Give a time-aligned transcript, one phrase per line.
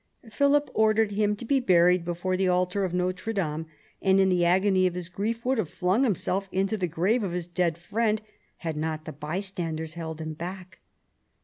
[0.31, 3.67] Philip ordered him to be buried before the altar of Notre Dame,
[4.01, 7.33] and in the agony of his grief would have flung himself into the grave of
[7.33, 8.19] his dead friend
[8.57, 10.79] had not the bystanders held him back.